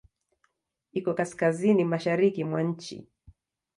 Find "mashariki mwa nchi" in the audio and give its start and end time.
1.85-2.95